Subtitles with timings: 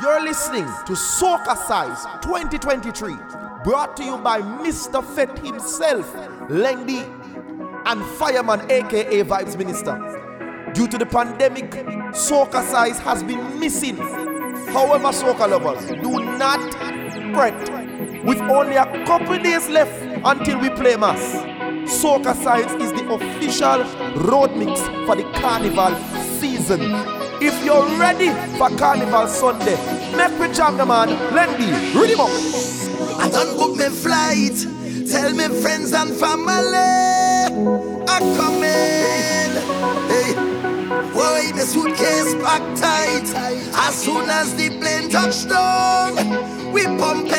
[0.00, 3.14] You're listening to Socacize 2023,
[3.62, 5.04] brought to you by Mr.
[5.04, 6.16] Fett himself,
[6.48, 9.92] Laing D, and Fyahman aka Vibes Minister.
[10.72, 11.70] Due to the pandemic,
[12.12, 13.96] Socacize has been missing.
[13.96, 16.72] However, Soca lovers, do not
[17.34, 18.24] fret.
[18.24, 21.20] With only a couple days left until we play Mass,
[22.02, 23.84] Socacize is the official
[24.22, 25.94] road mix for the carnival
[26.40, 27.21] season.
[27.44, 29.74] If you're ready for Carnival Sunday,
[30.16, 32.30] make me jam the man, Laing D, ready up.
[33.18, 34.54] I done book my flight.
[35.10, 36.78] Tell me friends and family
[38.06, 39.50] are coming.
[40.06, 40.34] Hey,
[41.12, 43.28] boy, the suitcase packed tight.
[43.74, 46.14] As soon as the plane touched down,
[46.72, 47.32] we pumping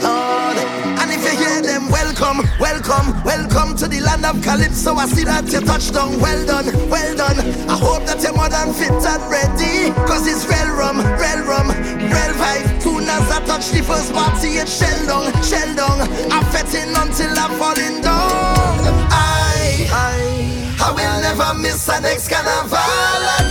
[0.00, 0.56] hard.
[0.56, 4.94] And if you hear them welcome, welcome, welcome to the land of Calypso.
[4.94, 7.38] I see that you touched down, well done, well done.
[7.68, 9.92] I hope that you're more than fit and ready.
[10.06, 12.82] Cause it's real rum, real rum, real vibe.
[12.82, 16.00] Soon as I touch the first party, it's shell down.
[16.32, 18.80] I'm fetting until I'm falling down.
[19.10, 23.45] I, I, I will never miss an next carnival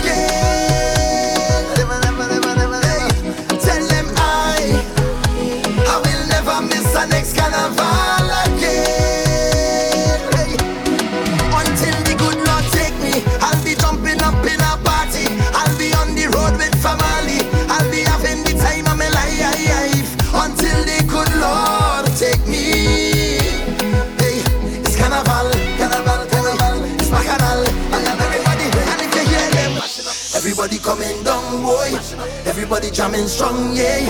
[32.76, 34.04] Everybody jamming strong, yeah.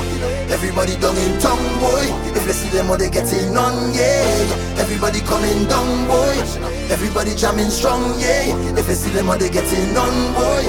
[0.51, 2.03] Everybody down in town, boy.
[2.35, 4.27] If they see them, or they getting on, yeah.
[4.77, 6.35] Everybody coming down, boy.
[6.91, 8.59] Everybody jamming strong, yeah.
[8.77, 10.67] If they see them, or they getting on, boy.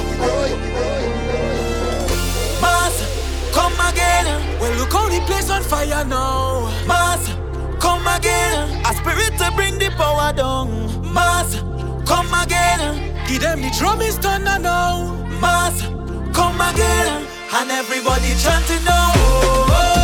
[2.62, 3.06] Master,
[3.50, 4.26] come again.
[4.60, 6.70] Well, look how the place on fire now.
[6.86, 7.34] Master,
[7.80, 8.80] come again.
[8.86, 10.70] A spirit to bring the power down.
[11.12, 11.58] Master,
[12.06, 13.26] come again.
[13.26, 15.14] Give them the drum is done now.
[15.40, 15.82] Mass,
[16.32, 19.12] come again, and everybody chanting now.
[19.14, 19.97] Oh, oh,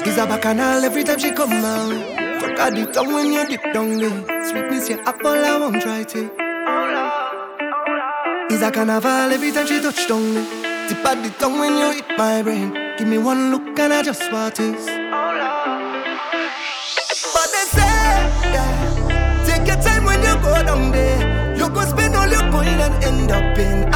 [0.00, 0.08] size.
[0.08, 2.40] Is a bacchanal every time she come out.
[2.40, 4.44] Fuck at the tongue when you dip down there.
[4.48, 6.30] Sweetness, you apple, I won't try to.
[8.50, 10.88] Is a carnival every time she touch down there.
[10.88, 12.72] Tip at the tongue when you hit my brain.
[12.98, 14.86] Give me one look and I just want this.
[17.34, 18.28] But they say,
[19.46, 21.56] take your time when you go down there.
[21.56, 23.90] You spend all your and end up in.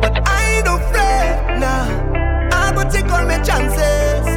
[0.00, 2.10] But I ain't afraid now.
[2.52, 4.29] I take all my chances.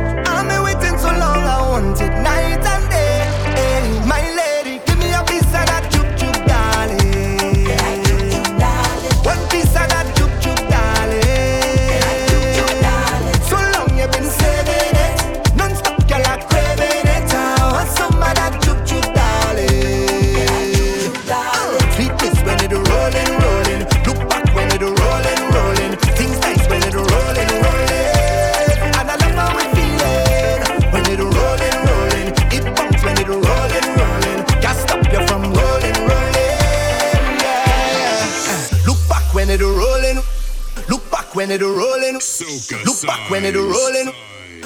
[41.43, 42.19] When it rolling.
[42.19, 43.63] Soca Look back when it size.
[43.75, 44.13] rolling.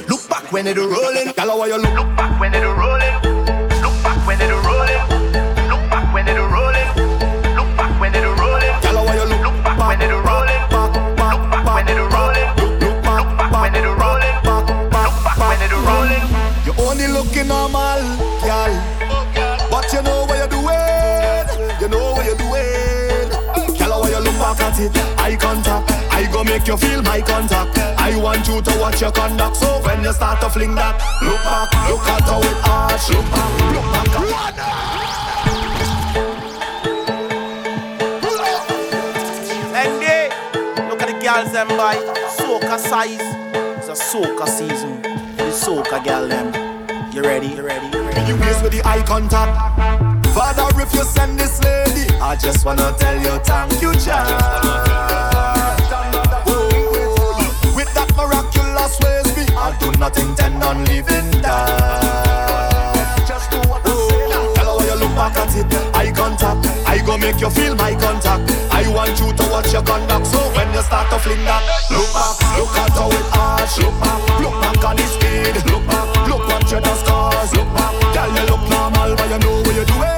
[0.07, 1.33] Look back when it rolling.
[1.33, 1.93] Girl, how you look?
[1.95, 3.13] Look back when it rolling.
[3.81, 5.01] Look back when it rolling.
[5.73, 6.89] Look back when it rolling.
[7.57, 8.73] Look back when it rolling.
[8.85, 9.41] Girl, how you look?
[9.41, 10.61] Look back when it rolling.
[10.69, 12.49] Look back when it rolling.
[12.77, 14.35] Look back when it rolling.
[14.45, 16.25] Look back when it rolling.
[16.61, 18.05] You only looking normal,
[18.45, 18.73] girl.
[19.73, 21.45] But you know what you're doing.
[21.81, 23.33] You know what you're doing.
[23.81, 24.93] Girl, how you look back at it?
[25.17, 25.96] Eye contact.
[26.17, 27.77] I go make you feel my contact.
[27.77, 29.55] I want you to watch your conduct.
[29.57, 33.07] So when you start to fling that, look back, look at how it arch.
[33.13, 34.07] Look back, look back.
[39.77, 40.33] Andy,
[40.89, 41.95] look at the girls them by
[42.33, 43.21] Socacize.
[43.77, 45.03] It's a soca season.
[45.37, 46.47] The soca girl them.
[47.13, 47.49] You ready?
[47.49, 47.95] You ready?
[47.95, 48.21] You ready?
[48.27, 49.53] You waste with the eye contact.
[50.33, 55.66] Father, if you send this lady, I just wanna tell you thank you, child.
[58.87, 63.25] Miraculous ways, me, I do not intend on leaving that.
[63.27, 64.53] Just do what I say.
[64.55, 66.65] Tell how you look back at it, eye contact.
[66.87, 68.51] I go make you feel my contact.
[68.71, 70.27] I want you to watch your conduct.
[70.27, 73.77] So when you start to fling that, look back, look at how it arch.
[73.79, 75.55] Look back, look back on the speed.
[75.71, 77.53] Look back, look what you the scars.
[77.55, 80.15] Look back, girl, you look normal, but you know what you're doing.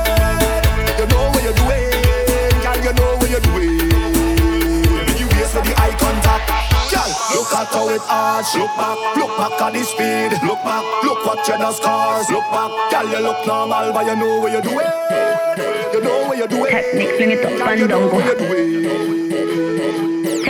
[0.99, 3.79] You know what you're doing, girl, you know what you're doing.
[5.17, 6.48] You waste the eye contact.
[6.99, 8.55] Girl, look at how it arch.
[8.55, 10.31] Look back, look back at the speed.
[10.43, 12.29] Look back, look what you the scars.
[12.29, 14.91] Look back, girl, you look normal, but you know what you're doing.
[15.93, 16.69] You know what you're doing.
[16.69, 19.28] Technique, fling it up and you down, go.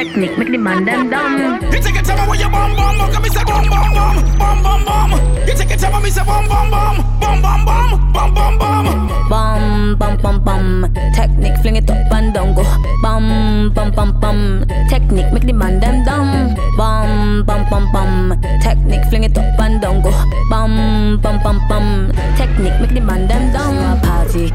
[0.09, 0.19] What.
[0.19, 1.61] Technique, make the man them dumb.
[1.71, 4.37] You take it time when you bum bum bum, come me say bum bum bum,
[4.37, 5.11] bum bum bum.
[5.47, 8.57] You take it time when me say bum bum bum, bum bum bum, bum bum
[8.57, 9.29] bum.
[9.29, 10.93] Bum bum bum bum.
[11.13, 12.63] Technique, fling it up and down, go.
[13.03, 14.65] Bum bum bum bum.
[14.89, 16.55] Technique, make the man them dumb.
[16.75, 18.41] Bum bum bum bum.
[18.61, 20.11] Technique, fling it up and down, go.
[20.49, 22.11] Bum bum bum bum.
[22.35, 24.01] Technique, make the man them dumb.
[24.01, 24.49] Party,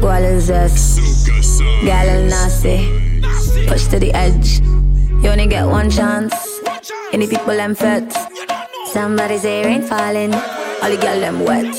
[0.00, 0.98] go all zest.
[0.98, 1.84] Socacize.
[1.84, 3.05] Gal nasty.
[3.66, 4.60] Push to the edge.
[5.22, 6.34] You only get one chance.
[7.12, 8.12] Any people them fit.
[8.92, 10.34] Somebody say rain falling.
[10.34, 11.74] All the girl them wet.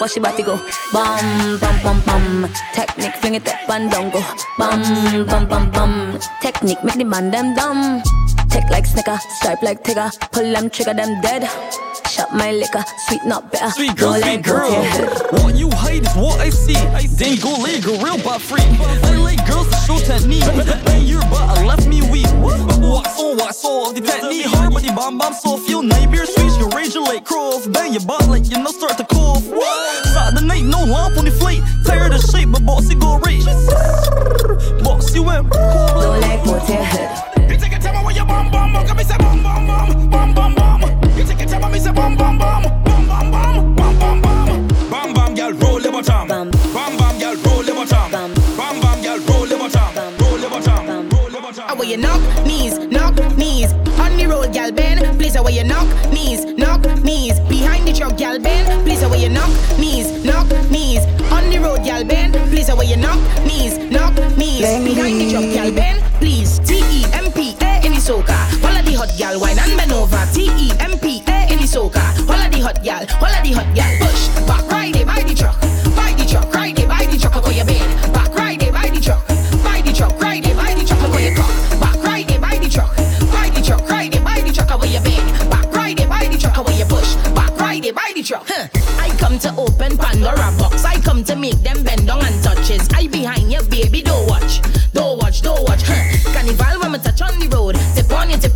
[0.00, 0.56] Watch your body go.
[0.92, 2.48] Bum bum bum bum.
[2.74, 4.20] Technique fling it up and down go.
[4.58, 4.82] Bum
[5.26, 6.18] bum bum bum.
[6.42, 8.02] Technique make the man them dumb.
[8.56, 10.08] Tick like snicker, stripe like tigger.
[10.32, 11.44] Pull them trigger them dead.
[12.08, 13.68] Shut my liquor, sweet not bitter.
[13.68, 14.72] Sweet girl, sweet like girl.
[15.44, 16.72] What you hide is what I see.
[17.20, 18.64] Then go lay real but free.
[18.64, 20.40] I like girls that show technique.
[20.86, 22.24] Bang your butt and left me weak.
[22.40, 26.24] What so what so the technique hard, but the bomb bomb so feel night beer
[26.24, 26.56] sweet.
[26.58, 27.60] You rage like crow.
[27.68, 29.44] Bang your butt like you know start to cough.
[30.14, 31.60] Saturday night, no lamp on the flight.
[31.84, 33.44] Tired of shape, but bossy go rage.
[34.82, 35.44] Bossy went.
[35.52, 36.80] Roll like Gautier.
[36.80, 37.25] You take
[39.06, 40.80] say bum bum bum, bum bum bum.
[41.16, 44.22] You take it time when me say bum bum bum, bum bum bum, bum bum
[44.22, 44.68] bum.
[44.90, 46.28] Bam bam, girl, roll your bottom.
[46.28, 46.50] Bam.
[46.74, 48.10] Bam bam, girl, roll your bottom.
[48.10, 48.34] Bam.
[48.56, 49.94] Bam bam, girl, roll your bottom.
[49.94, 50.16] Bam.
[50.18, 51.08] Roll your bottom.
[51.10, 51.64] Roll your bottom.
[51.68, 53.72] And when you knock, knees, knock, knees.
[54.02, 57.38] On the road, gal bend, place where you knock, knees, knock, knees.
[57.48, 61.04] Behind the truck, gal bend, place where you knock, knees, knock, knees.
[61.32, 64.60] On the road, gal bend, place where you knock, knees, knock, knees.
[64.84, 66.58] Behind the truck, gal bend, please.
[66.60, 68.36] T E M P A in the soca.
[69.16, 70.24] Gal wine and bend over.
[70.32, 72.04] T E M P A in the soca.
[72.20, 73.98] Of the hot gal, of the hot gal.
[73.98, 75.58] Push back, ride it by the truck,
[75.96, 77.42] by the truck, ride it by the truck.
[77.42, 79.26] Go your bed, back, ride it by the truck,
[79.64, 81.00] by the truck, ride it by the truck.
[81.00, 82.94] Go your cock, back, ride it by the truck,
[83.32, 84.68] by the truck, ride it by the truck.
[84.68, 86.54] Go your bed, back, ride it by the truck.
[86.54, 88.44] Go your push, back, ride it by the truck.
[88.46, 88.68] Huh.
[89.00, 90.84] I come to open Pandora box.
[90.84, 92.88] I come to make them bend down and touches.
[92.94, 94.02] I behind you, baby.
[94.02, 94.60] Don't watch,
[94.92, 95.82] don't watch, don't watch.
[95.82, 96.32] Huh.
[96.32, 97.65] Carnival when me touch on the road.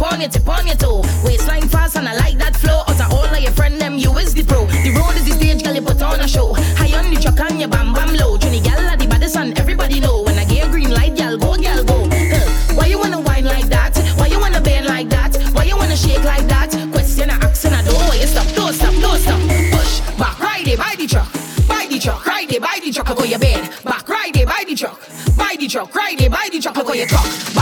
[0.00, 1.02] Tip on you, tip on your toe.
[1.23, 2.80] Waistline fast and I like that flow.
[2.88, 4.64] Out of all of your friend them, you is the pro.
[4.64, 5.75] The road is the stage, girl.
[5.75, 6.54] You put on a show.
[6.80, 8.38] High on the truck and you bam bam low.
[8.38, 10.23] Trini gal are the baddest and everybody know.
[10.23, 12.09] When I get a green light, gal go, gal go.
[12.11, 12.76] Huh.
[12.76, 13.95] Why you wanna whine like that?
[14.16, 15.37] Why you wanna bend like that?
[15.52, 16.71] Why you wanna shake like that?
[16.92, 18.00] Question I ask and I don't.
[18.09, 18.49] Why you stop?
[18.57, 19.38] Don't stop, don't stop.
[19.71, 21.30] Push back, ride it by the truck.
[21.69, 23.11] By the truck, ride it by the truck.
[23.11, 23.69] I Go your bed.
[23.85, 24.99] Back, ride it by the truck.
[25.37, 26.78] By the truck, ride it by the truck.
[26.78, 27.60] I Go your truck.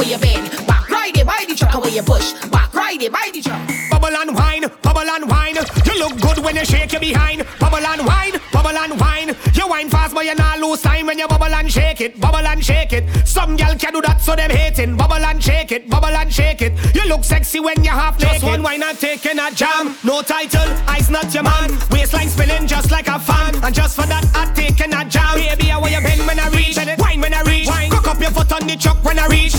[0.00, 0.04] It by the truck.
[0.04, 0.66] Go your bed.
[0.66, 1.72] Back, ride it by the truck.
[1.72, 2.32] Go your push.
[2.50, 3.60] Back, ride it by the truck.
[3.90, 5.56] Bubble and wine, bubble and wine.
[5.84, 7.46] You look good when you shake your behind.
[7.58, 9.36] Bubble and wine, bubble and wine.
[9.54, 12.46] You wine fast, but you not lose time when you bubble and shake it, bubble
[12.46, 13.04] and shake it.
[13.26, 14.96] Some gal can do that, so them hating.
[14.96, 16.72] Bubble and shake it, bubble and shake it.
[16.94, 18.40] You look sexy when you half naked.
[18.40, 19.94] Just one wine and taking a jam.
[20.04, 21.70] No title, I's not your man.
[21.90, 23.54] Waistline spinning just like a fan.
[23.62, 25.36] And just for that, I taking a jam.
[25.36, 26.78] Baby, I want you bend when I reach.
[26.98, 27.68] Wine when I reach.
[27.68, 29.54] Cock up your foot on the truck when I reach.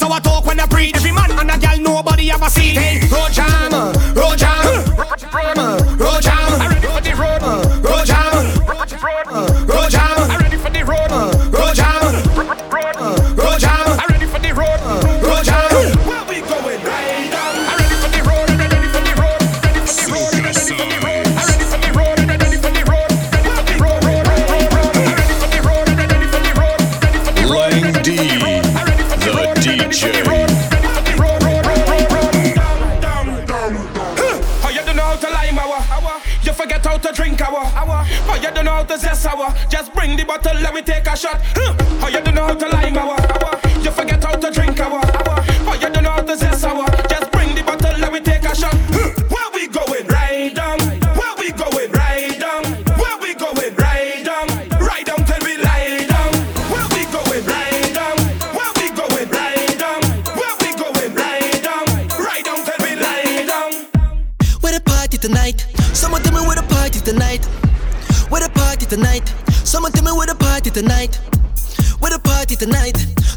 [0.00, 0.94] How I talk when I preach.
[0.96, 2.74] Every man and a gal, nobody ever see.
[2.74, 3.97] Hey, road jam,
[38.98, 39.54] sour.
[39.68, 41.40] Just bring the bottle let me take a shot.
[41.54, 41.74] Huh?
[42.02, 43.27] Oh, you don't know how to lie, my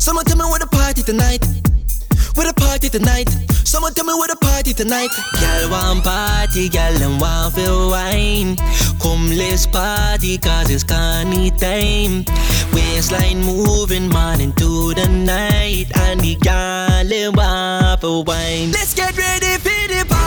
[0.02, 1.46] Someone tell me where the party tonight.
[2.34, 3.30] Where the party tonight?
[3.64, 5.12] Someone tell me where the party tonight.
[5.40, 8.56] Girl want party, girl and want feel wine.
[9.00, 12.26] Come let's party cause it's carny time.
[12.74, 15.92] Waistline moving morning to the night.
[15.96, 18.72] And the girl and want for wine.
[18.72, 20.21] Let's get ready for the party.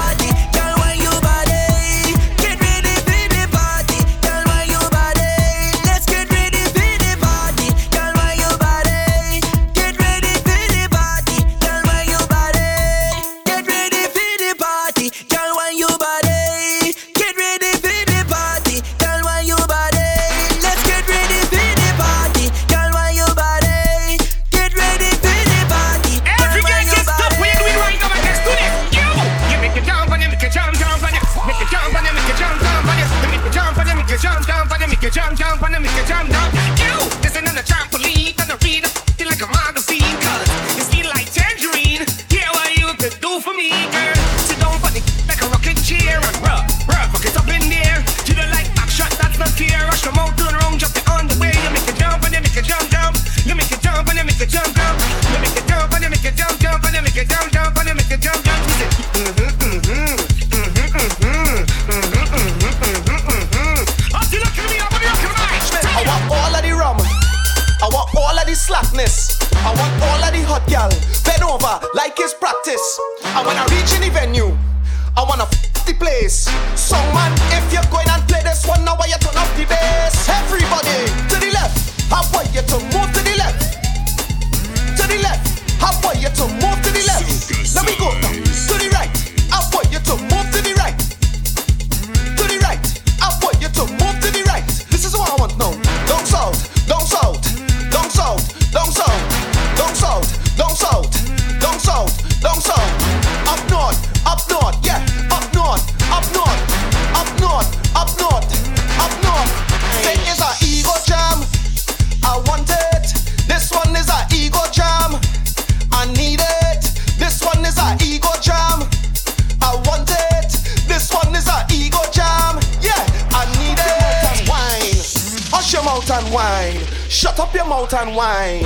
[127.94, 128.64] And wine.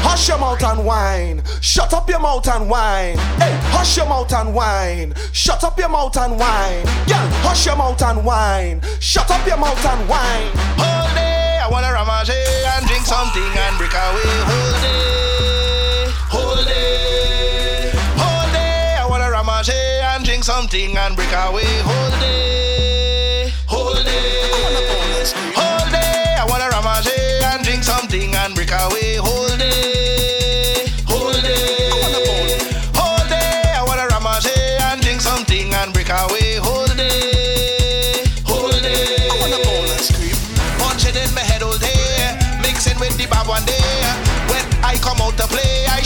[0.00, 1.42] Hush your mouth and wine.
[1.60, 3.16] Shut up your mouth and wine.
[3.38, 5.14] Hey, hush your mouth and wine.
[5.32, 6.84] Shut up your mouth and wine.
[7.06, 8.80] Yeah, hush your mouth and wine.
[9.00, 10.50] Shut up your mouth and wine.
[10.78, 14.30] Whole day I wanna ramage and drink something and break away.
[14.46, 21.66] Whole day, whole day, whole day I wanna ramage and drink something and break away.
[21.82, 22.07] Whole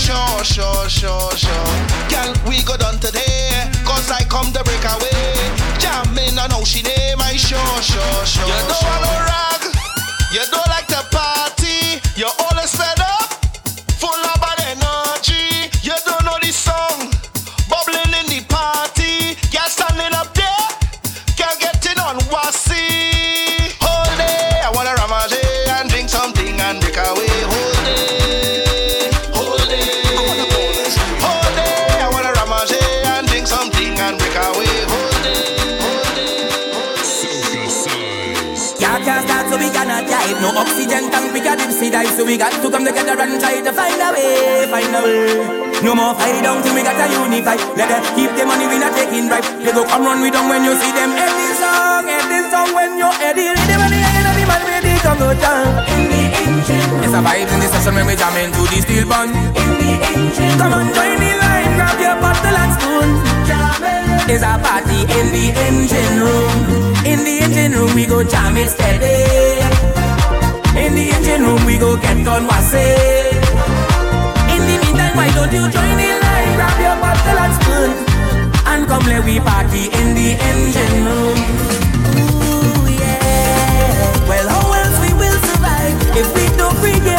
[0.03, 1.71] sure, sure, sure, sure.
[2.11, 5.35] Girl, we go done today, cause I come to break away.
[5.79, 8.47] Jamming on how she name, I sure, sure, sure.
[8.51, 9.63] You don't want no rag,
[10.35, 10.72] you don't
[40.43, 43.63] No oxygen tank we can dipsy dive So we got to come together and try
[43.63, 45.71] to find a way Find a way.
[45.87, 48.83] No more fight down till we got to unify Let them keep the money we
[48.83, 51.15] not taking bribe They go come run we down when you see them.
[51.15, 54.95] This song, this song when you the rhythm and the end of the man ready
[54.99, 55.63] come go down
[55.95, 56.91] In the engine.
[57.07, 59.31] It's a vibe in the session when we jam into the steel bun.
[59.31, 60.59] In the engine.
[60.59, 63.09] Come on join the line, grab your bottle and spoon.
[64.27, 66.51] It's a party in the engine room.
[67.07, 69.42] In the engine room we go jam it steady
[70.75, 72.79] In the engine room we go get on wassy
[74.55, 76.53] In the meantime why don't you join the line?
[76.57, 77.91] Grab your bottle and spoon.
[78.67, 81.39] And come let we party in the engine room.
[82.17, 84.29] Ooh yeah.
[84.29, 87.12] Well how else we will survive If we don't vibes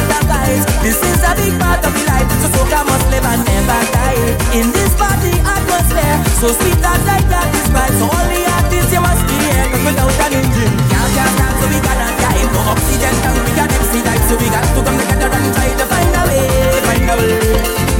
[0.83, 2.27] This is a big part of life.
[2.43, 4.19] So soca must live and never die.
[4.51, 7.93] In this party atmosphere So sweet and like that is right.
[7.95, 11.55] So all the artists you must be here Cause without an engine Can't can't dance
[11.55, 14.79] so we cannot dive No oxygen tank we can MC dive So we got to
[14.83, 16.51] come together and try to find a way.
[16.83, 17.39] Find a way.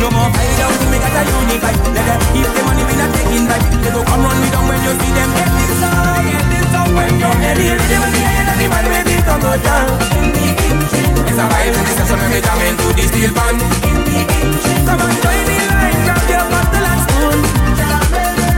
[0.04, 3.10] No more fight down we got a unify Let them keep the money we not
[3.16, 3.64] taking back.
[3.80, 6.68] They go come run me down when you see them Get this song, get this
[6.68, 7.66] song when you're ready.
[7.80, 10.04] Ready when the end of the man ready to go down
[11.34, 13.58] In the engine It's a vibe in the session we jam into the steel engine
[14.86, 17.40] Come on join the line, grab your bottle and spoon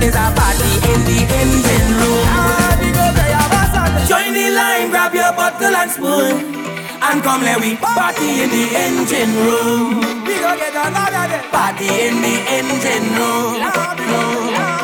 [0.03, 5.91] It's a party in the engine room ah, Join the line, grab your bottle and
[5.91, 6.55] spoon
[7.07, 9.99] and come let we party in the engine room.
[10.25, 11.47] We go get another day.
[11.51, 13.61] Party in the engine room.
[13.61, 14.74] Let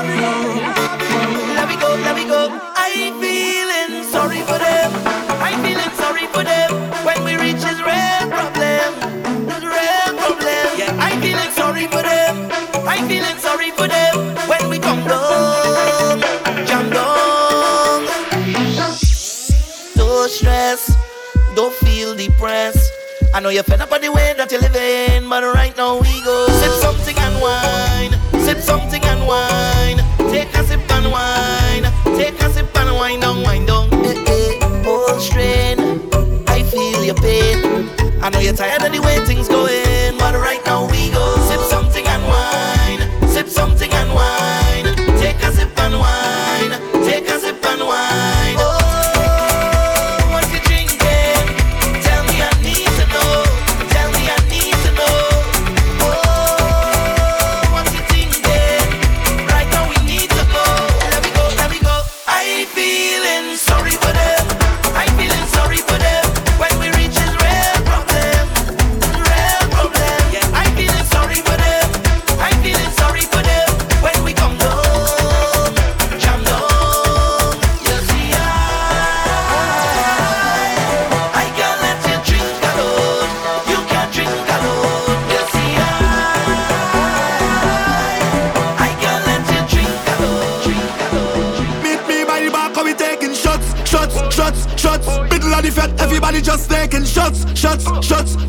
[22.27, 22.91] depressed.
[23.33, 26.21] I know you're fed up on the way that you're living, but right now we
[26.23, 26.47] go.
[26.61, 28.13] Sip something and wine,
[28.45, 29.97] sip something and wine.
[30.29, 31.85] Take a sip and wine,
[32.17, 33.87] take a sip and wine down, wine down.
[34.05, 35.79] Eh, eh, whole strain,
[36.47, 37.89] I feel your pain.
[38.21, 40.90] I know you're tired of the way things going, but right now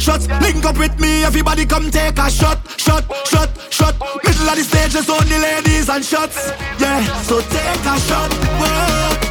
[0.02, 0.26] shots.
[0.42, 3.94] Link up with me, everybody come take a shot, shot, shot, shot.
[4.24, 6.50] Middle of the stage just only ladies and shots.
[6.80, 8.32] Yeah, so take a shot.
[8.58, 9.21] Whoa.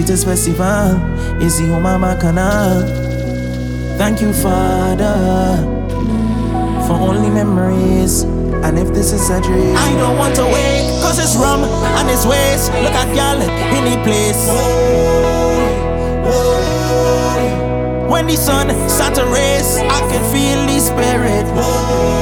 [0.00, 0.96] sweetest festival
[1.42, 2.80] is the Umama Canal.
[3.98, 5.60] Thank you, Father,
[6.86, 8.22] for only memories.
[8.64, 12.08] And if this is a dream, I don't want to wait, cause it's rum and
[12.08, 12.72] it's waste.
[12.80, 13.42] Look at y'all
[13.76, 14.42] in the place.
[18.10, 22.19] When the sun starts to race, I can feel the spirit.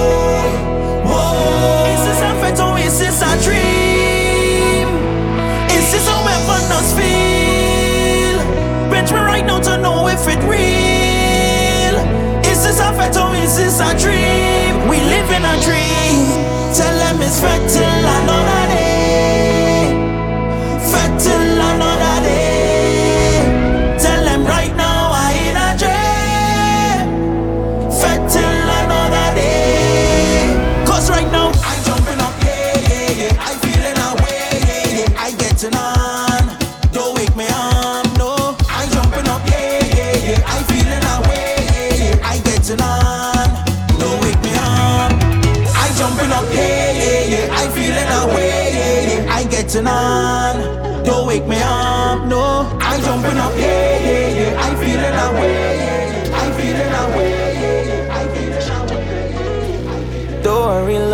[12.68, 12.92] is a
[13.80, 14.88] a dream?
[14.88, 16.26] We live in a dream.
[16.74, 18.57] Tell them it's fertile, I know that.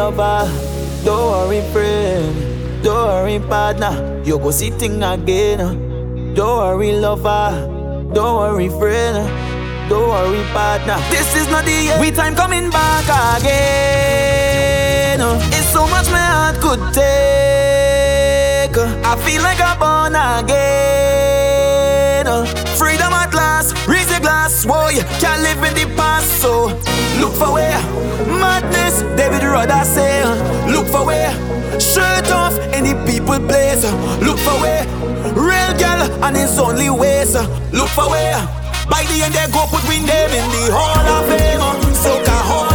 [0.05, 0.45] lover,
[1.03, 2.37] don't worry friend,
[2.83, 5.61] don't worry partner, you go sitting again.
[5.61, 5.75] Uh.
[6.35, 7.51] Don't worry lover,
[8.13, 9.17] don't worry friend,
[9.89, 10.99] don't worry partner.
[11.11, 12.01] This is not the end.
[12.03, 13.07] We time coming back
[13.41, 15.21] again.
[15.23, 15.41] Uh.
[15.57, 18.77] It's so much my heart could take.
[18.77, 19.11] Uh.
[19.11, 20.65] I feel like I'm born again.
[22.77, 23.75] Freedom at last
[24.25, 26.69] glass, whoa, you can't live in the past, so
[27.21, 27.79] look for where
[28.41, 30.25] madness, David Rudder say,
[30.73, 31.31] look for where
[31.79, 33.85] shirt off any people place,
[34.25, 34.85] look for where
[35.37, 37.35] real girl and his only ways,
[37.79, 38.41] look for where
[38.89, 42.74] by the end they go put me there in the hall of fame, so can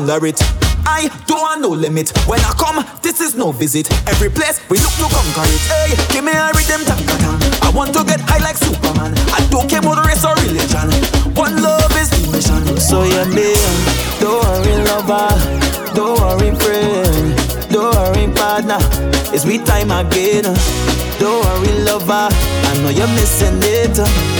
[0.00, 0.40] under it.
[0.86, 2.16] I don't want no limit.
[2.26, 3.90] When I come, this is no visit.
[4.08, 5.62] Every place we look to conquer it.
[5.68, 7.16] Hey, give me a rhythm, tanka.
[7.60, 9.12] I want to get high like Superman.
[9.36, 10.88] I don't care about race or religion.
[11.36, 12.80] One love is the mission.
[12.80, 13.52] So yeah, me,
[14.20, 15.28] don't worry, lover.
[15.92, 17.36] Don't worry, friend.
[17.68, 18.80] Don't worry, partner.
[19.36, 20.48] It's me time again.
[21.20, 22.28] Don't worry, lover.
[22.32, 24.39] I know you're missing it.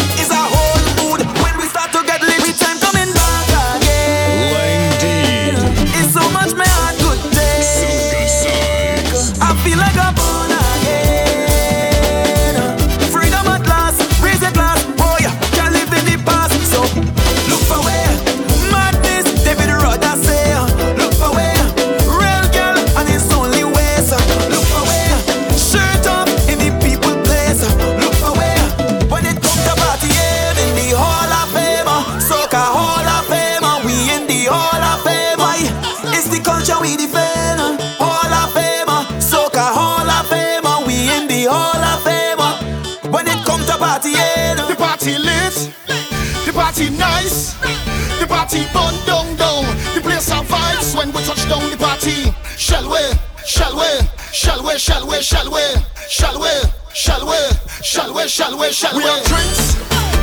[48.51, 49.65] party burn down down.
[49.95, 50.51] The place of
[50.97, 52.35] when we touch down the party.
[52.57, 52.99] Shall we?
[53.47, 54.09] Shall we?
[54.33, 54.79] Shall we?
[54.79, 55.21] Shall we?
[55.23, 55.61] Shall we?
[56.09, 56.49] Shall we?
[56.93, 57.39] Shall we?
[57.83, 58.29] Shall we?
[58.29, 58.73] Shall we?
[58.73, 59.05] Shall we?
[59.05, 59.77] We have drinks,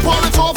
[0.04, 0.57] pour it over.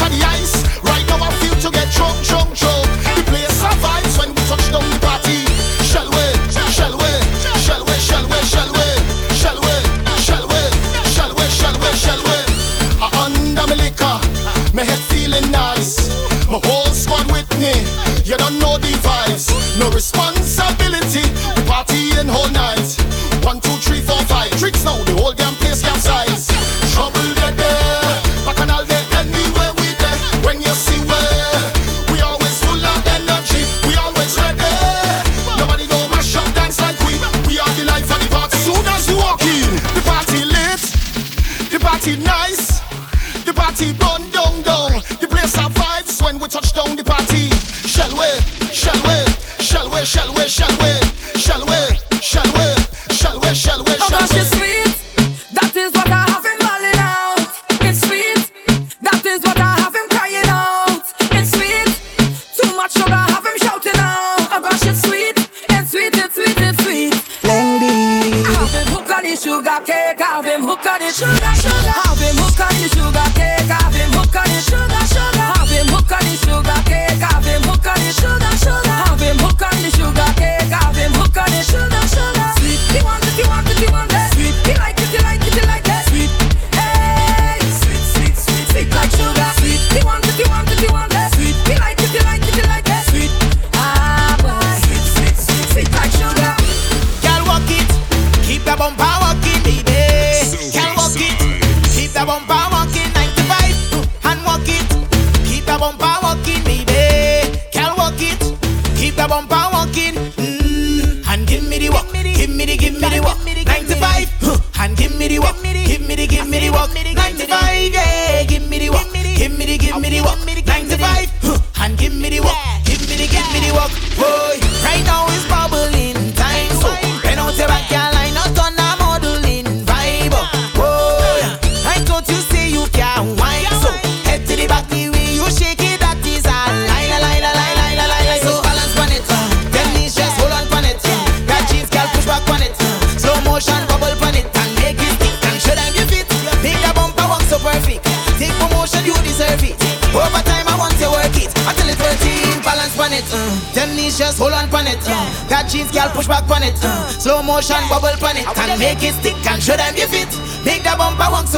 [50.10, 50.79] shall we, shall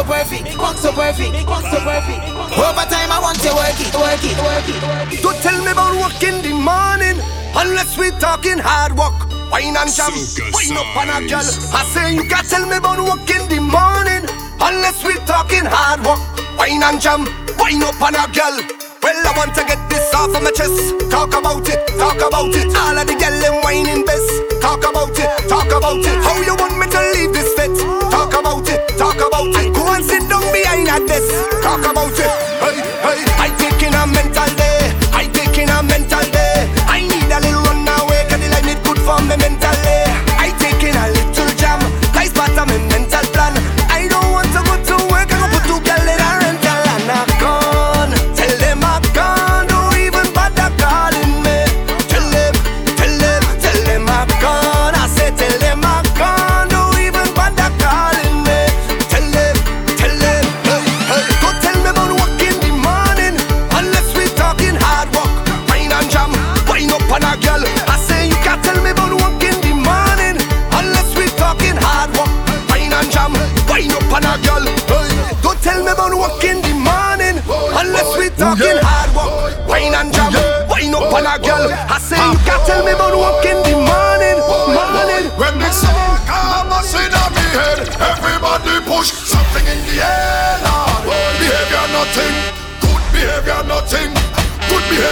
[0.02, 2.22] so perfect, work so perfect, work so perfect.
[2.58, 4.68] Over time I want you work it, work it, work
[5.14, 5.22] it.
[5.22, 7.22] Don't tell me about work in the morning
[7.54, 9.14] unless we talking hard work.
[9.50, 10.10] Wine and jam,
[10.50, 11.46] wine up on a girl.
[11.70, 14.26] I say you can't tell me about work in the morning
[14.58, 16.18] unless we talking hard work.
[16.58, 18.56] Wine and jam, wine up on a girl.
[19.02, 21.10] Well, I want to get this off of my chest.
[21.10, 22.74] Talk about it, talk about it.
[22.74, 24.30] All of the gal them whining best.
[24.62, 26.18] Talk about it, talk about it.
[26.26, 27.91] How you want me to leave this fit?
[28.98, 29.74] Talk about it.
[29.74, 31.32] Go and sit down behind a desk.
[31.62, 32.71] Talk about it.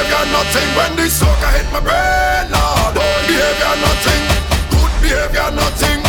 [0.01, 0.69] behavior nothing.
[0.77, 4.23] When the sucker hit my brain, Lord Old behavior nothing.
[4.73, 6.01] Good behavior nothing.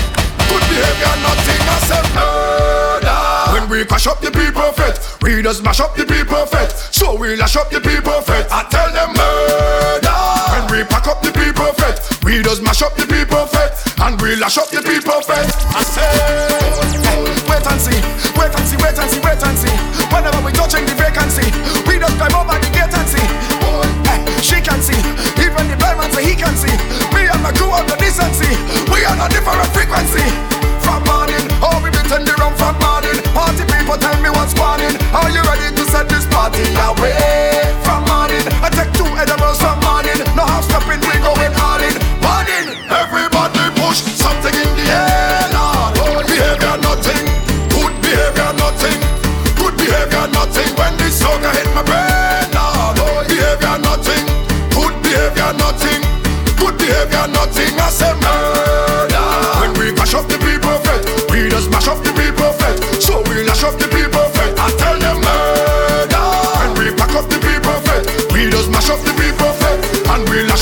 [0.48, 1.62] Good behavior nothing.
[1.68, 3.20] I said murder.
[3.54, 7.18] When we crush up the people fit We just mash up the people fit So
[7.18, 10.20] we lash up the people fit I tell them murder.
[10.56, 14.20] When we pack up the people fit We just mash up the people fit And
[14.22, 16.51] we lash up the people fit I said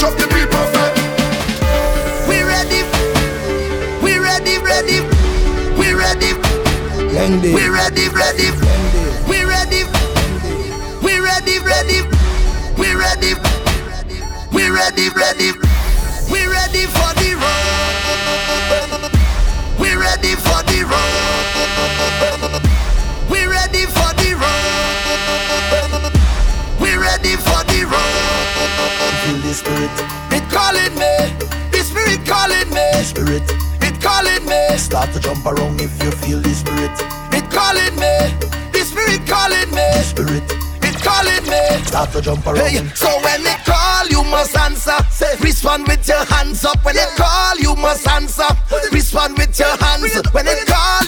[0.01, 0.95] mash up the people fed.
[2.27, 2.83] We ready,
[4.03, 5.01] we ready, ready,
[5.77, 6.33] we ready.
[7.13, 7.53] Lengthy.
[7.53, 8.51] We ready, ready,
[9.27, 9.83] we ready,
[11.03, 12.01] we ready, ready,
[12.77, 13.33] we ready,
[14.51, 15.58] we ready, ready.
[35.09, 36.93] Start to jump around if you feel the spirit.
[37.33, 38.13] It calling me,
[38.69, 39.81] the spirit calling me.
[39.97, 40.45] The spirit,
[40.85, 41.83] it calling me.
[41.87, 42.61] Start to jump around.
[42.61, 44.93] Hey, so when it call, you must answer.
[45.09, 46.85] Say, respond with your hands up.
[46.85, 48.45] When they it call, you must answer.
[48.91, 50.13] Respond with your hands.
[50.29, 51.01] When it call,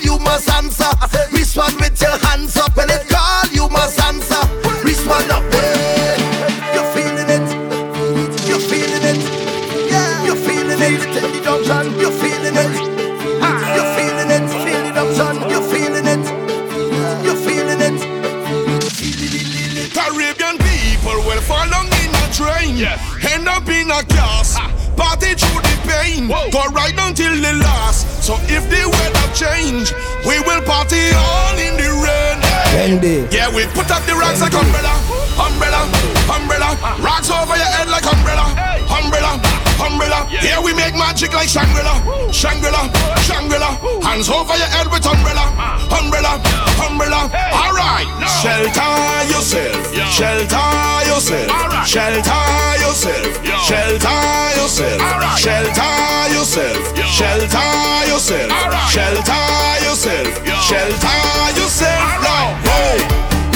[48.62, 49.90] Shelter yourself.
[49.90, 50.06] Yo.
[50.06, 50.70] Shelter
[51.10, 51.50] yourself.
[51.50, 51.88] Right.
[51.88, 53.34] Shelter yourself.
[53.42, 53.58] Yo.
[53.58, 54.22] Shelter
[54.54, 55.02] yourself.
[55.02, 55.40] Right.
[55.42, 56.84] Shelter yourself.
[56.94, 57.04] Yo.
[57.10, 58.52] Shelter yourself.
[58.70, 58.90] Right.
[58.94, 59.42] Shelter
[59.82, 60.34] yourself.
[60.62, 62.06] Shelter yourself.
[62.22, 63.02] Now, hey,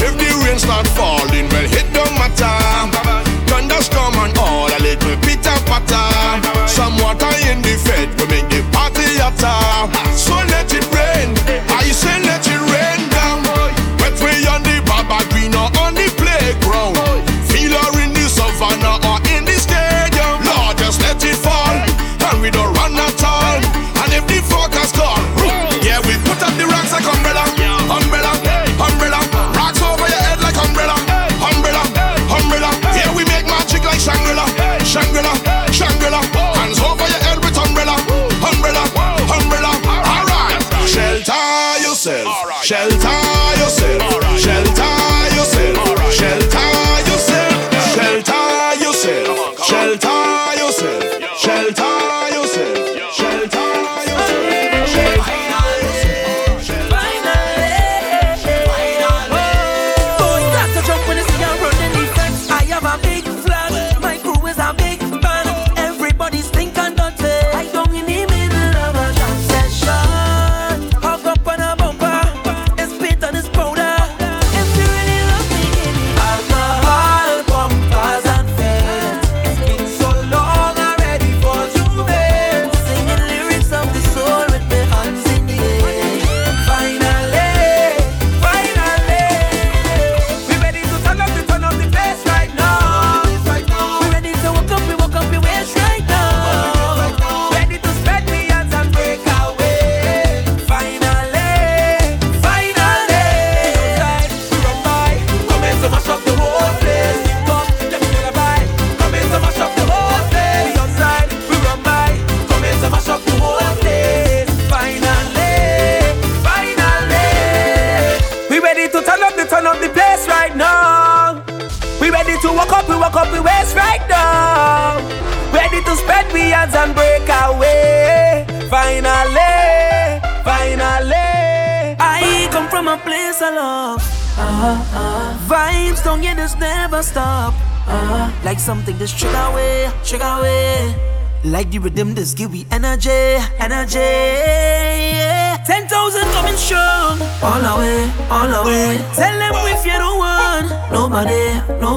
[0.10, 2.58] if the rain start falling, well, it don't matter.
[3.46, 6.66] Thunderstorm and all a little pitter patter.
[6.66, 10.18] Some water in the fed will make the party hotter.
[10.18, 10.95] So let it.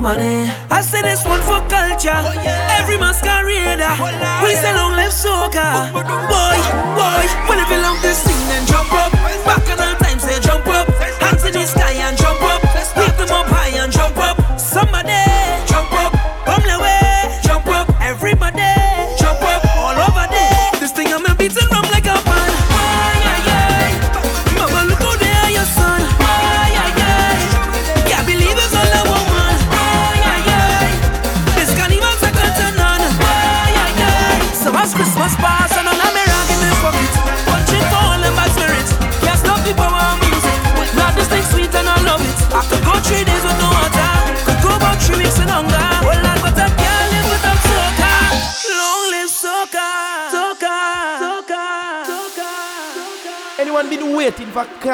[0.01, 0.51] money.
[0.71, 2.09] I say this one for culture.
[2.09, 2.79] Yeah.
[2.81, 3.93] Every masquerader.
[4.43, 5.93] We say long live soca.
[5.93, 6.59] Boy,
[6.97, 7.28] boy.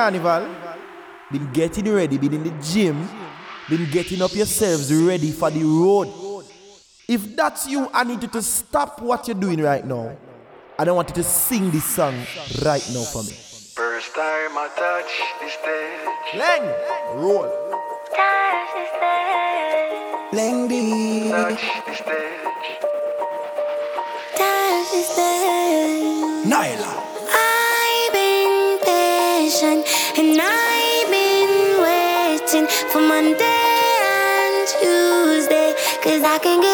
[0.04, 0.46] carnival?
[1.32, 3.08] Been getting ready, been in the gym,
[3.70, 6.44] been getting up yourselves ready for the road.
[7.08, 10.14] If that's you, I need you to stop what you're doing right now.
[10.78, 12.14] I don't want you to sing this song
[12.64, 13.32] right now for me.
[13.74, 16.38] First time I touch the stage.
[16.38, 16.64] Len,
[17.16, 17.48] roll.
[18.14, 20.34] Touch the stage.
[20.34, 21.30] Laing D.
[21.30, 22.44] Touch the stage.
[24.36, 25.63] Touch the stage.
[36.34, 36.73] I can get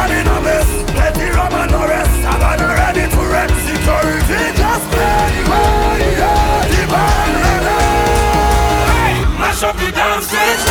[0.00, 0.68] I'm in a mess.
[0.96, 2.24] Let the rum and no rest.
[2.24, 5.44] I'm not ready to wreck Security just play
[6.72, 7.36] Divine
[9.38, 10.69] Mash up the dance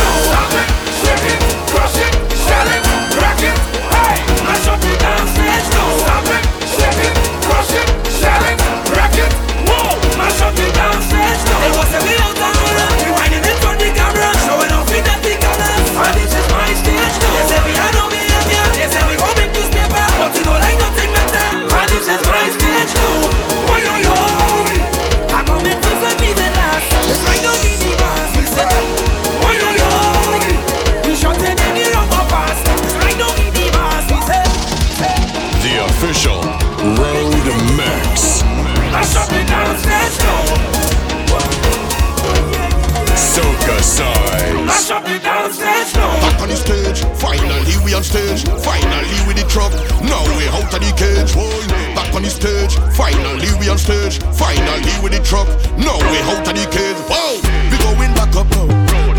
[52.40, 55.46] stage, finally we on stage, finally with the truck.
[55.76, 56.96] Now we out of the cage.
[57.04, 57.36] Whoa,
[57.68, 58.66] we going back up now,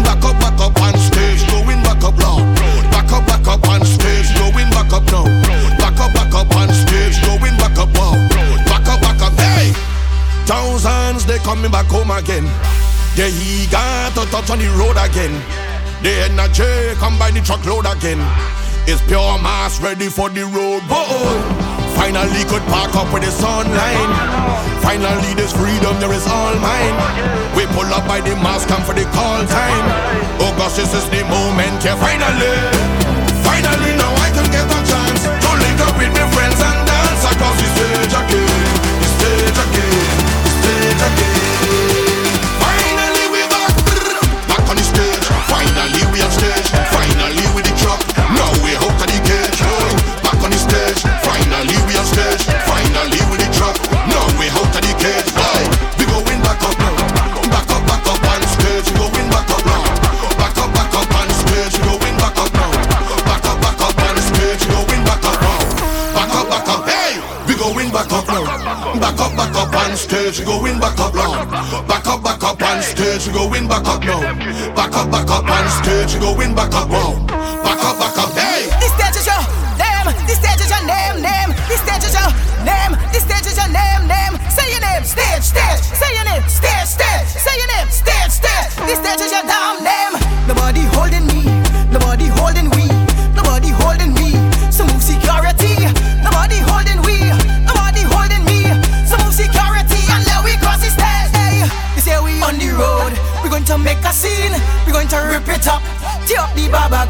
[0.01, 2.41] back up, back up on stage, going back up now,
[2.89, 5.25] back up, back up on stage, going back up now,
[5.77, 8.17] back up, back up on stage, going back up wow,
[8.65, 9.33] back up, back up.
[9.37, 9.69] Hey,
[10.49, 12.45] thousands they coming back home again.
[13.13, 15.37] Yeah, he got to touch on the road again.
[16.01, 18.17] The energy come by the truckload again.
[18.89, 20.81] It's pure mass ready for the road.
[20.89, 21.70] Whoa.
[21.95, 24.11] Finally could park up with the sunline.
[24.81, 26.95] Finally this freedom there is all mine.
[27.55, 29.85] We pull up by the mask come for the call time.
[30.39, 32.55] Oh gosh, this is the moment, yeah, finally.
[33.45, 37.23] Finally now I can get a chance to link up with my friends and dance
[37.25, 38.50] across the stage again.
[70.11, 71.45] stage, going back up now.
[71.87, 74.19] Back up, back up on stage, going back up now.
[74.75, 77.40] Back up, back up on stage, going back up now.
[106.71, 107.00] Baba.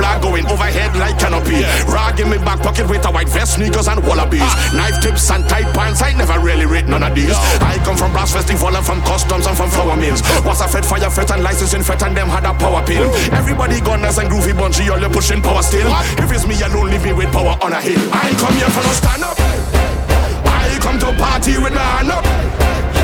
[0.00, 1.60] flag going overhead like canopy.
[1.60, 1.92] Yeah.
[1.92, 4.40] Rag in me back pocket with a white vest, sneakers and wallabies.
[4.40, 4.56] Ah.
[4.72, 7.36] Knife tips and tight pants, I never really read none of these.
[7.36, 7.68] No.
[7.68, 10.24] I come from brass festival and from customs and from flower mills.
[10.48, 13.04] Was a fed fire fet and licensing fet and them had a power pill.
[13.04, 13.36] Ooh.
[13.36, 15.88] Everybody gunners and groovy bungee, all you pushing power still.
[15.90, 16.08] What?
[16.16, 18.00] If it's me alone, leave me with power on a hill.
[18.08, 19.36] I come here for no stand up.
[20.48, 22.24] I come to party with my hand up.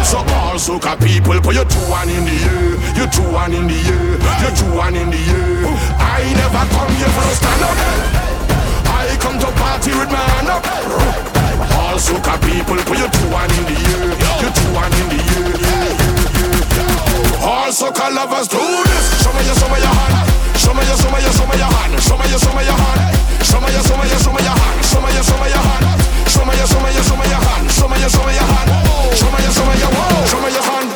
[0.06, 2.75] So all soca people put your two one in the air.
[3.06, 5.62] You two one in the air, you two one in the air.
[5.94, 7.78] I never come here for a stand up.
[8.82, 10.66] I come to party with my hand up.
[11.78, 14.10] All soca people, put you two one in the air,
[14.42, 15.54] you two one in the air.
[17.46, 19.22] All soca lovers do this.
[19.22, 20.26] Show me your, show me your hand.
[20.58, 21.94] Show me your, show me your, show me your hand.
[22.02, 23.06] Show me your, show me your hand.
[23.46, 24.82] Show me your, show me your, show me your hand.
[24.82, 25.94] Show me your, show me your hand.
[26.26, 27.70] Show me your, show me your, show me your hand.
[27.70, 28.66] Show me your, show me your hand.
[29.14, 29.94] Show me your, show me your,
[30.26, 30.95] show me your hand.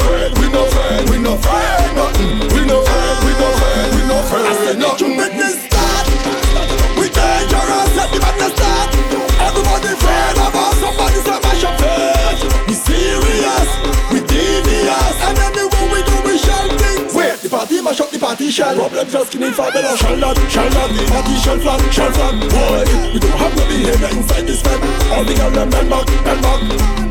[18.31, 22.83] partition Problem just skinny for Bella Shall not, shall not Partition flat, shall flat Boy,
[23.13, 24.79] we don't have no behavior inside this bed.
[25.11, 26.61] All the girls girl men back, them back.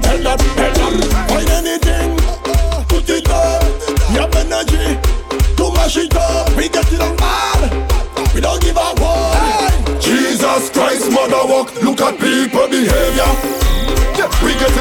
[0.04, 0.94] Hell up, hell up
[1.28, 2.16] Find anything,
[2.88, 3.62] put it up
[4.12, 4.96] You have energy
[5.56, 6.56] to mash it up.
[6.56, 8.34] We get it on bad.
[8.34, 11.74] We don't give a one Jesus Christ, mother walk.
[11.82, 13.30] Look at people behavior.
[14.42, 14.79] We get it.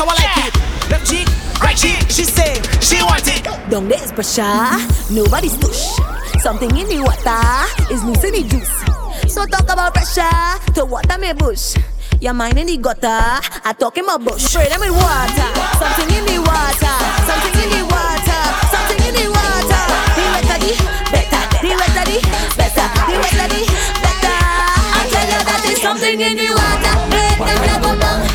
[0.00, 0.54] So I like it.
[0.88, 1.28] Left cheek,
[1.60, 2.08] right cheek.
[2.08, 3.44] She say she want it.
[3.68, 4.48] Down there is pressure,
[5.12, 5.92] nobody's push.
[6.40, 7.36] Something in the water
[7.92, 8.72] is loose in the juice.
[9.28, 11.76] So talk about pressure to water me bush.
[12.18, 14.40] Your mind in the gutter, I talk in my bush.
[14.40, 16.96] Spray them with water, something in the water,
[17.28, 18.40] something in the water,
[18.72, 19.84] something in the water.
[20.16, 20.72] The wetter the
[21.12, 22.18] better, the wetter the
[22.56, 23.62] better, the wetter the
[24.00, 24.36] better.
[24.96, 26.94] I tell you that there's something in the water.
[27.12, 28.29] Make them level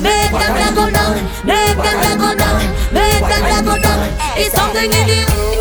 [0.00, 1.14] make them level down.
[1.44, 2.60] Make them level down,
[2.92, 4.44] make them level down, you you.
[4.44, 5.59] It's something in the,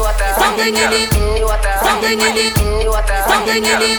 [0.59, 1.07] something in the,
[1.79, 2.51] something in the,
[3.31, 3.95] something in the,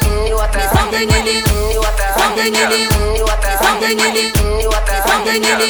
[0.76, 1.40] something in the,
[2.20, 2.84] something in the,
[3.64, 4.24] something in the,
[5.08, 5.68] something in the.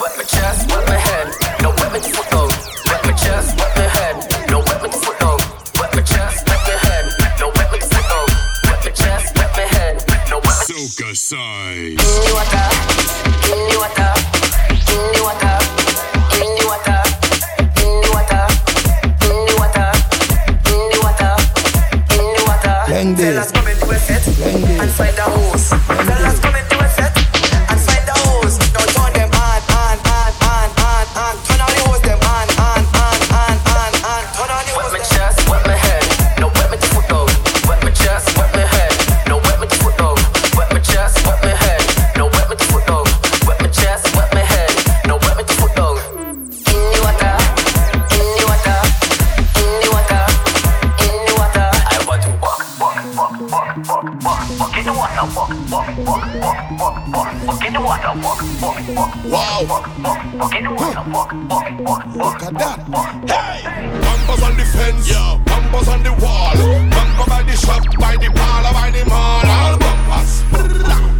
[0.00, 1.28] Wet my chest, wet my head,
[1.60, 2.48] no wet my foot though.
[2.88, 4.16] Wet my chest, wet my head,
[4.48, 5.36] no wet my foot though.
[5.78, 7.04] Wet my chest, wet my head,
[7.38, 8.26] no wet my foot though.
[8.70, 12.00] Wet my chest, wet my head, no wet my Socacize.
[12.00, 12.68] Inni water,
[13.52, 14.12] inni water,
[14.80, 15.57] inni water,
[23.06, 23.22] water.
[23.22, 25.68] Tell us come into a set and find a hose.
[25.70, 26.47] Tell us
[59.24, 59.88] walk.
[62.14, 62.78] Look at that.
[63.26, 63.62] Hey!
[64.00, 65.38] Bumpers on the fence, yo.
[65.44, 66.54] Bumpers on the wall.
[66.90, 69.42] Bumper by the shop, by the parlor, by the mall.
[69.46, 70.42] All bumpers.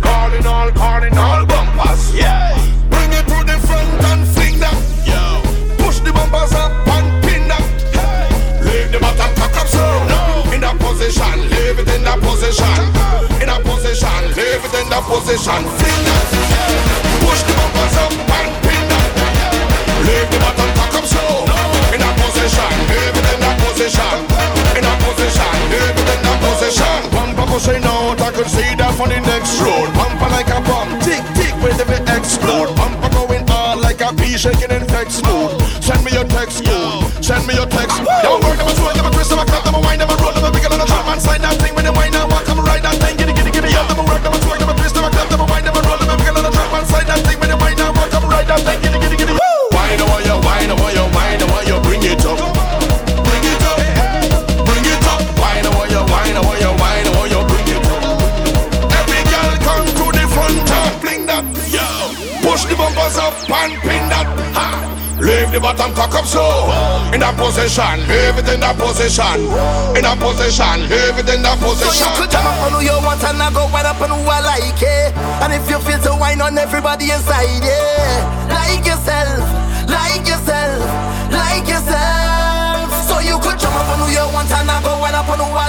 [0.02, 2.14] Calling all, calling all bumpers.
[2.14, 2.54] Yeah.
[2.90, 4.78] Bring it to the front and fling that.
[5.06, 5.42] Yo.
[5.84, 7.64] Push the bumpers up and pin that.
[7.92, 8.28] Hey.
[8.64, 9.84] Leave the bottom cock up so.
[10.06, 10.52] No.
[10.52, 12.78] In that position, leave it in that position.
[13.42, 15.64] In that position, leave it in that position.
[15.78, 16.47] Fling that.
[26.68, 27.10] Position.
[27.10, 29.88] Bumper pushing out, I could see that from the next road.
[29.96, 32.76] Bumper like a bomb, tick tick, if it explode.
[32.76, 35.56] Bumper going hard like a pea shaking in text mode.
[35.82, 37.96] Send me your text code, send me your text.
[38.22, 40.50] Yo, work a them a twist, them a clap, a wind, a roll, them a
[40.52, 41.57] pickle on the drum and slide that
[65.58, 66.70] the bottom cock up so
[67.10, 69.42] In that position, leave it in that position
[69.98, 72.80] In that position, leave it in that So position you could jump up on who
[72.86, 75.10] you want and I go wind up on who I like it.
[75.42, 78.22] And if you feel to wine on everybody inside, yeah.
[78.46, 79.42] Like yourself,
[79.90, 80.78] like yourself,
[81.34, 82.86] like yourself.
[83.10, 85.42] So you could jump up on who you want and I go wind up on
[85.42, 85.67] who I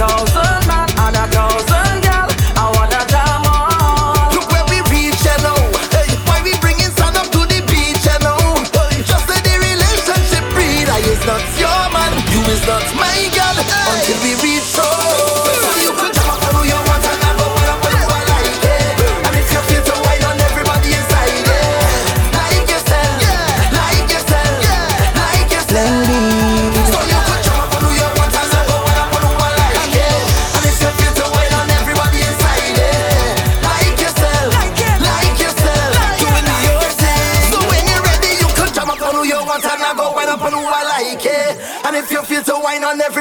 [0.00, 1.49] thousand man and a thousand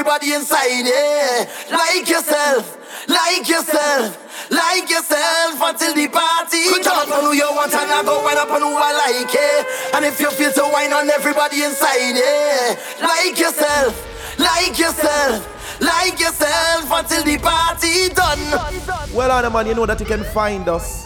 [0.09, 4.25] everybody inside it, like yourself, like yourself.
[4.49, 8.39] Like yourself until the party Good done on who you want and I go wind
[8.39, 12.15] up on who I like it And if you feel to wine on everybody inside
[12.15, 13.93] it Like yourself,
[14.39, 15.45] like yourself
[15.81, 19.13] like yourself until the party done.
[19.13, 21.05] Well, Anna man, you know that you can find us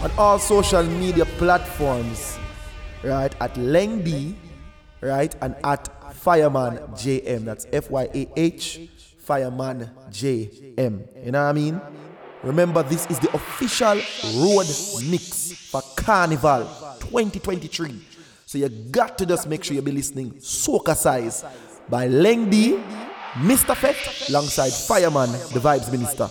[0.00, 2.38] on all social media platforms,
[3.02, 3.34] right?
[3.40, 4.36] At Laing D,
[5.00, 5.34] right?
[5.42, 7.44] And at Fyahman JM.
[7.44, 8.80] That's F Y A H
[9.26, 11.24] Fyahman JM.
[11.24, 11.80] You know what I mean?
[12.42, 14.00] Remember, this is the official
[14.36, 14.66] road
[15.10, 16.64] mix for Carnival
[17.00, 18.00] 2023.
[18.46, 21.44] So you got to just make sure you be listening Socacize
[21.88, 22.78] by Laing D
[23.34, 23.76] Mr.
[23.76, 26.28] Fett alongside Fyahman, the Vibes Minister.